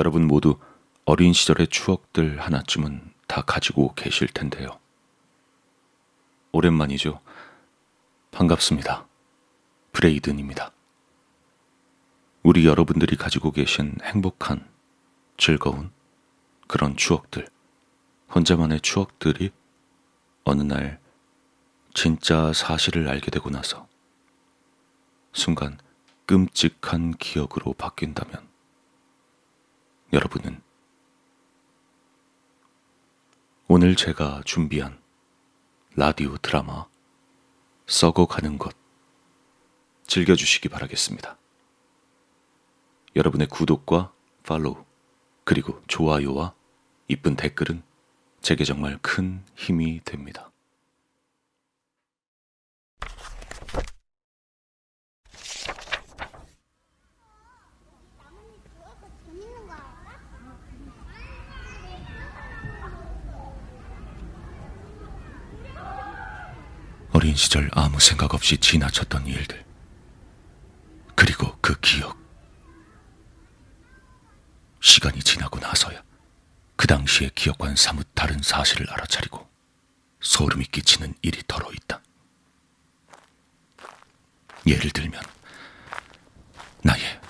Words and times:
여러분 0.00 0.26
모두 0.26 0.58
어린 1.04 1.34
시절의 1.34 1.66
추억들 1.66 2.40
하나쯤은 2.40 3.12
다 3.26 3.42
가지고 3.42 3.92
계실 3.94 4.28
텐데요. 4.28 4.78
오랜만이죠. 6.52 7.20
반갑습니다. 8.30 9.06
브레이든입니다. 9.92 10.72
우리 12.42 12.66
여러분들이 12.66 13.16
가지고 13.16 13.50
계신 13.50 13.94
행복한, 14.02 14.66
즐거운 15.36 15.90
그런 16.66 16.96
추억들, 16.96 17.46
혼자만의 18.34 18.80
추억들이 18.80 19.50
어느 20.44 20.62
날 20.62 20.98
진짜 21.92 22.54
사실을 22.54 23.06
알게 23.06 23.30
되고 23.30 23.50
나서 23.50 23.86
순간 25.34 25.76
끔찍한 26.24 27.18
기억으로 27.18 27.74
바뀐다면 27.74 28.49
여러분은 30.12 30.60
오늘 33.68 33.94
제가 33.94 34.42
준비한 34.44 35.00
라디오 35.94 36.36
드라마 36.38 36.88
썩어가는 37.86 38.58
것 38.58 38.74
즐겨주시기 40.08 40.68
바라겠습니다. 40.68 41.38
여러분의 43.14 43.46
구독과 43.46 44.12
팔로우 44.42 44.84
그리고 45.44 45.80
좋아요와 45.86 46.54
이쁜 47.06 47.36
댓글은 47.36 47.84
제게 48.40 48.64
정말 48.64 48.98
큰 49.02 49.44
힘이 49.54 50.00
됩니다. 50.04 50.50
어린 67.12 67.34
시절 67.36 67.68
아무 67.74 67.99
생각 68.10 68.34
없이 68.34 68.58
지나쳤던 68.58 69.24
일들. 69.28 69.64
그리고 71.14 71.56
그 71.60 71.78
기억. 71.78 72.18
시간이 74.80 75.20
지나고 75.20 75.60
나서야 75.60 76.02
그 76.74 76.88
당시의 76.88 77.30
기억과는 77.36 77.76
사뭇 77.76 78.08
다른 78.14 78.42
사실을 78.42 78.90
알아차리고 78.90 79.48
소름이 80.20 80.64
끼치는 80.64 81.14
일이 81.22 81.40
덜어 81.46 81.70
있다. 81.72 82.02
예를 84.66 84.90
들면 84.90 85.22
나의 86.82 87.20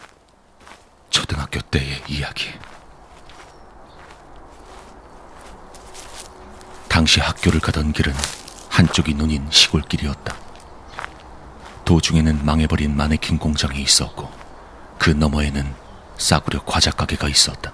초등학교 1.11 1.61
때의 1.61 2.03
이야기. 2.08 2.55
당시 6.89 7.20
학교를 7.20 7.61
가던 7.61 7.92
길은 7.92 8.14
한쪽이 8.70 9.12
눈인 9.12 9.47
시골길이었다. 9.51 10.39
도중에는 11.91 12.46
망해버린 12.46 12.96
마네킹 12.96 13.38
공장이 13.38 13.83
있었고 13.83 14.30
그 14.96 15.10
너머에는 15.10 15.74
싸구려 16.19 16.64
과자 16.64 16.92
가게가 16.92 17.28
있었다. 17.28 17.72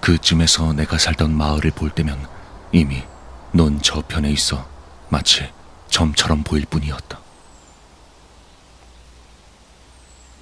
그쯤에서 0.00 0.72
내가 0.74 0.98
살던 0.98 1.36
마을을 1.36 1.72
볼 1.72 1.90
때면 1.90 2.28
이미 2.70 3.02
논 3.50 3.82
저편에 3.82 4.30
있어 4.30 4.64
마치 5.08 5.50
점처럼 5.88 6.44
보일 6.44 6.64
뿐이었다. 6.64 7.18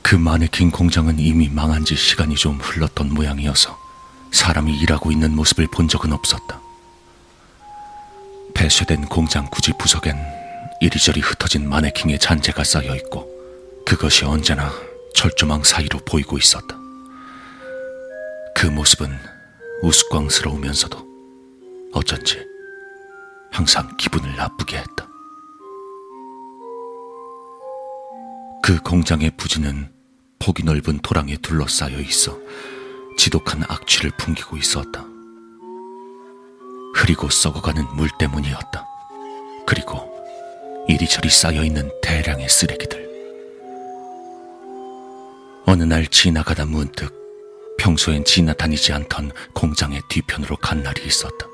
그 0.03 0.15
마네킹 0.15 0.71
공장은 0.71 1.19
이미 1.19 1.49
망한 1.49 1.87
지 1.87 1.97
시간이 1.97 2.35
좀 2.35 2.61
흘렀던 2.61 3.15
모양이어서 3.15 3.79
사람이 4.33 4.79
일하고 4.81 5.11
있는 5.11 5.35
모습을 5.35 5.67
본 5.69 5.89
적은 5.89 6.13
없었다. 6.13 6.61
폐쇄된 8.53 9.07
공장 9.07 9.49
구지 9.49 9.73
부석엔 9.79 10.42
이리저리 10.83 11.21
흩어진 11.21 11.69
마네킹의 11.69 12.19
잔재가 12.19 12.65
쌓여 12.65 12.97
있고 12.97 13.31
그것이 13.87 14.25
언제나 14.25 14.73
철조망 15.15 15.63
사이로 15.63 16.01
보이고 16.01 16.37
있었다. 16.37 16.77
그 18.53 18.67
모습은 18.67 19.17
우스꽝스러우면서도 19.85 20.99
어쩐지 21.93 22.45
항상 23.53 23.97
기분을 23.97 24.35
나쁘게 24.35 24.79
했다. 24.79 25.07
그 28.65 28.81
공장의 28.83 29.37
부지는 29.37 29.89
폭이 30.41 30.65
넓은 30.65 30.99
토랑에 30.99 31.37
둘러싸여 31.37 32.01
있어 32.01 32.37
지독한 33.17 33.63
악취를 33.69 34.11
풍기고 34.19 34.57
있었다. 34.57 35.07
흐리고 36.97 37.31
썩어가는 37.31 37.85
물 37.95 38.09
때문이었다. 38.19 38.92
이리저리 40.89 41.31
쌓여있는 41.31 41.91
대량의 42.03 42.49
쓰레기들. 42.49 43.09
어느 45.65 45.85
날 45.85 46.07
지나가다 46.07 46.67
문득 46.67 47.15
평소엔 47.79 48.25
지나다니지 48.25 48.93
않던 48.93 49.31
공장의 49.55 50.03
뒤편으로 50.09 50.57
간 50.57 50.83
날이 50.83 51.07
있었다. 51.07 51.47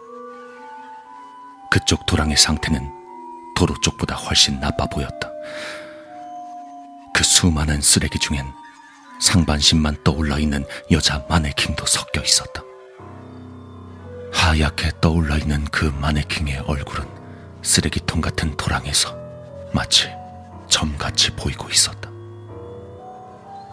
그쪽 1.71 2.07
도랑의 2.07 2.37
상태는 2.37 2.91
도로 3.55 3.79
쪽보다 3.83 4.15
훨씬 4.15 4.59
나빠 4.61 4.87
보였다. 4.87 5.31
그 7.15 7.23
수많은 7.23 7.83
쓰레기 7.83 8.19
중엔 8.19 8.45
상반신만 9.21 9.99
떠올라 10.05 10.39
있는 10.39 10.65
여자 10.91 11.25
마네킹도 11.29 11.85
섞여 11.85 12.23
있었다. 12.23 12.63
하얗게 14.33 14.93
떠올라 15.03 15.37
있는 15.37 15.65
그 15.67 15.87
마네킹의 16.01 16.61
얼굴은 16.67 17.18
쓰레기통 17.69 18.23
같은 18.23 18.57
토랑에서 18.57 19.15
마치 19.73 20.09
점같이 20.71 21.31
보이고 21.33 21.69
있었다. 21.69 22.09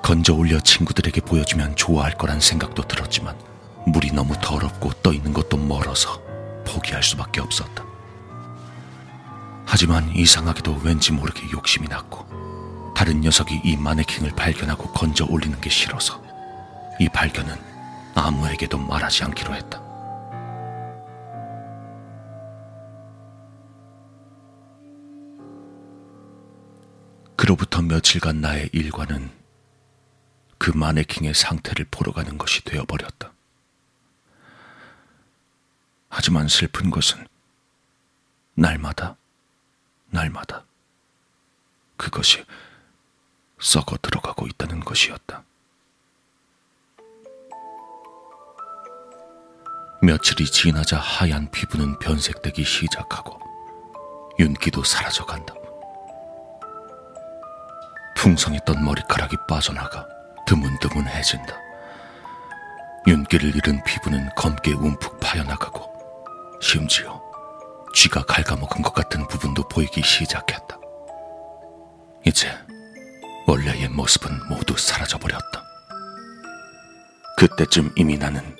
건져 0.03 0.33
올려 0.33 0.59
친구들에게 0.59 1.21
보여주면 1.21 1.77
좋아할 1.77 2.13
거란 2.17 2.41
생각도 2.41 2.83
들었지만 2.83 3.37
물이 3.87 4.11
너무 4.11 4.35
더럽고 4.41 4.91
떠 5.01 5.13
있는 5.13 5.31
것도 5.31 5.55
멀어서 5.55 6.21
포기할 6.67 7.01
수밖에 7.03 7.39
없었다. 7.39 7.85
하지만 9.65 10.13
이상하게도 10.13 10.81
왠지 10.83 11.13
모르게 11.13 11.49
욕심이 11.51 11.87
났고 11.87 12.25
다른 12.93 13.21
녀석이 13.21 13.61
이 13.63 13.77
마네킹을 13.77 14.31
발견하고 14.31 14.91
건져 14.91 15.25
올리는 15.29 15.59
게 15.61 15.69
싫어서 15.69 16.21
이 16.99 17.07
발견은 17.07 17.55
아무에게도 18.13 18.77
말하지 18.77 19.23
않기로 19.23 19.55
했다. 19.55 19.84
그로부터 27.45 27.83
며칠간 27.83 28.41
나의 28.41 28.71
일과는 28.73 29.29
그 30.57 30.71
마네킹의 30.71 31.35
상태를 31.35 31.85
보러 31.91 32.11
가는 32.11 32.39
것이 32.39 32.63
되어버렸다. 32.63 33.31
하지만 36.09 36.47
슬픈 36.47 36.89
것은 36.89 37.27
날마다, 38.55 39.15
날마다 40.09 40.65
그것이 41.97 42.43
썩어 43.59 43.95
들어가고 44.01 44.47
있다는 44.47 44.79
것이었다. 44.79 45.43
며칠이 50.01 50.49
지나자 50.49 50.97
하얀 50.97 51.51
피부는 51.51 51.99
변색되기 51.99 52.63
시작하고 52.63 53.39
윤기도 54.39 54.83
사라져간다. 54.83 55.64
풍성했던 58.15 58.83
머리카락이 58.83 59.37
빠져나가 59.47 60.07
드문드문해진다. 60.47 61.55
윤기를 63.07 63.55
잃은 63.55 63.83
피부는 63.83 64.29
검게 64.35 64.73
움푹 64.73 65.19
파여나가고 65.19 65.93
심지어 66.61 67.21
쥐가 67.93 68.23
갉아먹은 68.23 68.81
것 68.81 68.93
같은 68.93 69.27
부분도 69.27 69.67
보이기 69.67 70.01
시작했다. 70.01 70.77
이제 72.25 72.51
원래의 73.47 73.89
모습은 73.89 74.47
모두 74.49 74.75
사라져버렸다. 74.75 75.63
그때쯤 77.37 77.91
이미 77.95 78.17
나는 78.17 78.55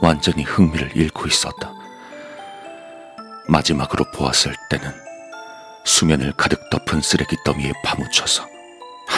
완전히 0.00 0.44
흥미를 0.44 0.96
잃고 0.96 1.26
있었다. 1.26 1.72
마지막으로 3.48 4.04
보았을 4.12 4.54
때는 4.70 4.92
수면을 5.84 6.32
가득 6.32 6.70
덮은 6.70 7.00
쓰레기 7.00 7.36
더미에 7.44 7.72
파묻혀서 7.84 8.49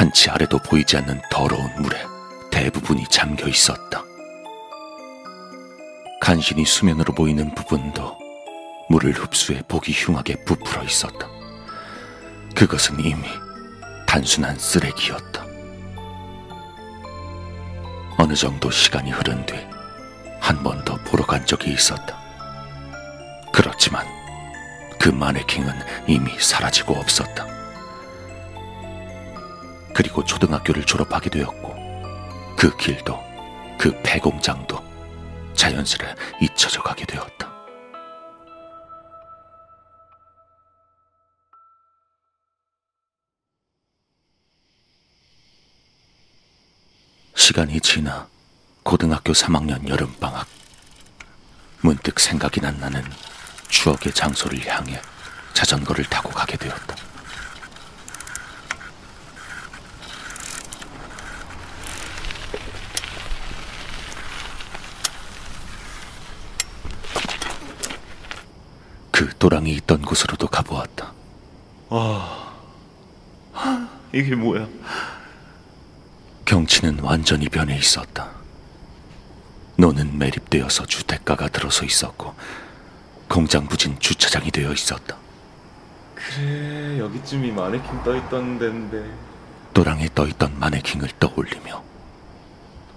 한치 0.03 0.29
아래도 0.31 0.59
보이지 0.59 0.97
않는 0.97 1.23
더러운 1.31 1.71
물에 1.81 1.97
대부분이 2.51 3.05
잠겨 3.09 3.47
있었다. 3.47 4.03
간신히 6.21 6.65
수면으로 6.65 7.15
보이는 7.15 7.55
부분도 7.55 8.19
물을 8.89 9.13
흡수해 9.13 9.63
보기 9.69 9.93
흉하게 9.93 10.43
부풀어 10.45 10.83
있었다. 10.83 11.29
그것은 12.57 12.99
이미 12.99 13.23
단순한 14.05 14.59
쓰레기였다. 14.59 15.47
어느 18.19 18.35
정도 18.35 18.73
시간이 18.73 19.13
흐른 19.13 19.47
뒤 19.47 19.55
한 20.41 20.65
번 20.65 20.85
더 20.85 20.97
보러 21.05 21.25
간 21.25 21.47
적이 21.47 21.75
있었다. 21.75 22.19
그렇지만 23.53 24.05
그 24.99 25.11
마네킹은 25.11 25.73
이미 26.09 26.37
사라지고 26.41 26.95
없었다. 26.97 27.47
그리고 29.95 30.25
초등학교를 30.25 30.85
졸업하게 30.85 31.31
되었고 31.31 31.75
그 32.57 32.77
길도 32.77 33.19
그 33.79 33.93
폐공장도 34.03 34.83
자연스레 35.55 36.15
잊혀져 36.41 36.83
가게 36.83 37.05
되었다. 37.05 37.53
시간이 47.35 47.81
지나 47.81 48.29
고등학교 48.83 49.33
3학년 49.33 49.89
여름방학. 49.89 50.47
문득 51.81 52.21
생각이 52.21 52.61
난 52.61 52.79
나는 52.79 53.03
추억의 53.69 54.13
장소를 54.13 54.65
향해 54.67 55.01
자전거를 55.53 56.05
타고 56.05 56.31
가게 56.31 56.57
되었다. 56.57 57.12
그 69.23 69.33
도랑이 69.39 69.71
있던 69.75 70.03
곳으로도 70.03 70.49
가보았다. 70.49 71.13
이게 74.13 74.35
뭐야? 74.35 74.67
경치는 76.45 76.99
완전히 76.99 77.49
변해 77.49 77.79
있었다. 77.79 78.33
노는 79.77 80.19
매립되어서 80.19 80.87
주택가가 80.87 81.47
들어서 81.47 81.85
있었고 81.85 82.35
공장 83.29 83.69
부진 83.69 83.97
주차장이 84.01 84.51
되어 84.51 84.73
있었다. 84.73 85.17
그래 86.17 86.99
여기쯤이 86.99 87.53
마네킹 87.53 88.03
떠있던 88.03 88.59
데인데 88.59 89.09
도랑에 89.73 90.09
떠있던 90.13 90.59
마네킹을 90.59 91.11
떠올리며 91.21 91.81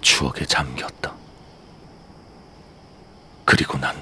추억에 0.00 0.44
잠겼다. 0.44 1.14
그리고 3.44 3.78
난 3.78 3.94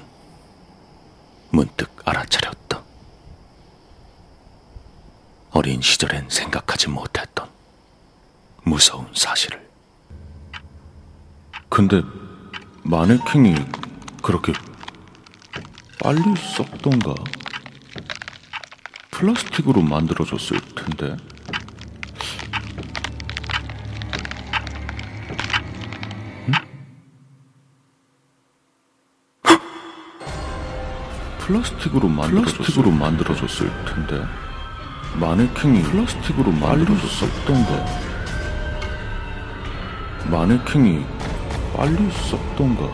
문득 1.51 1.94
알아차렸다. 2.05 2.81
어린 5.51 5.81
시절엔 5.81 6.29
생각하지 6.29 6.89
못했던 6.89 7.49
무서운 8.63 9.07
사실을. 9.13 9.65
근데 11.69 12.01
마네킹이 12.83 13.55
그렇게 14.21 14.53
빨리 16.01 16.21
썩던가? 16.55 17.15
플라스틱으로 19.11 19.81
만들어졌을 19.81 20.59
텐데. 20.75 21.17
플라스틱으로 31.45 32.09
플라스틱으로 32.09 32.89
만들어졌을 32.89 33.69
텐데. 33.85 34.25
마네킹이 35.19 35.83
플라스틱으로 35.83 36.51
만들어졌었던가? 36.51 37.85
마네킹이 40.29 41.05
빨리 41.75 42.11
썩던가 42.11 42.89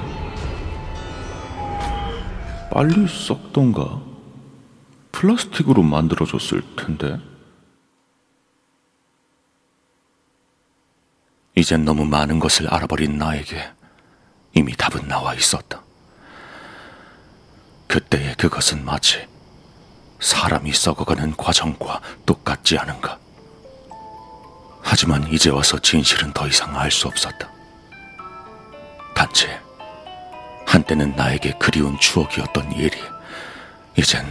빨리 2.71 3.07
썩던가 3.07 4.01
플라스틱으로 5.11 5.81
만들어졌을 5.83 6.61
텐데 6.75 7.19
이젠 11.55 11.85
너무 11.85 12.05
많은 12.05 12.39
것을 12.39 12.67
알아버린 12.73 13.17
나에게 13.17 13.71
이미 14.53 14.75
답은 14.75 15.07
나와 15.07 15.33
있었다. 15.33 15.83
그때의 17.91 18.35
그것은 18.35 18.85
마치 18.85 19.27
사람이 20.21 20.71
썩어가는 20.71 21.35
과정과 21.35 21.99
똑같지 22.25 22.77
않은가. 22.77 23.19
하지만 24.81 25.27
이제 25.29 25.49
와서 25.49 25.77
진실은 25.77 26.31
더 26.31 26.47
이상 26.47 26.73
알 26.79 26.89
수 26.89 27.09
없었다. 27.09 27.51
단지 29.13 29.49
한때는 30.65 31.17
나에게 31.17 31.57
그리운 31.59 31.99
추억이었던 31.99 32.71
일이 32.71 32.97
이젠 33.97 34.25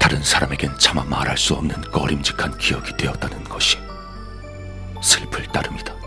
다른 0.00 0.20
사람에겐 0.20 0.76
차마 0.80 1.04
말할 1.04 1.38
수 1.38 1.54
없는 1.54 1.80
꺼림직한 1.92 2.58
기억이 2.58 2.96
되었다는 2.96 3.44
것이 3.44 3.78
슬플 5.00 5.46
따름이다. 5.52 5.99